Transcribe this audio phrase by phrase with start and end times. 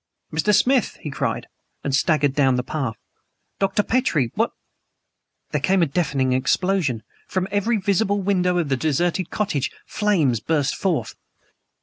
[0.33, 0.51] "Mr.
[0.51, 1.45] Smith!" he cried
[1.83, 2.97] and staggered down the path
[3.59, 3.83] "Dr.
[3.83, 4.31] Petrie!
[4.33, 4.49] What"
[5.51, 7.03] There came a deafening explosion.
[7.27, 11.13] From EVERY visible window of the deserted cottage flames burst forth!